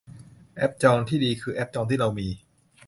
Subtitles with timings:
[0.55, 2.27] แอปจองที่ดีคือแอปจองที่เรามี